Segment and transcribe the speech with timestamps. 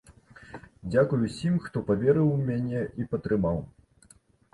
[0.93, 3.61] Дзякуй усім, хто паверыў у мяне і падтрымаў!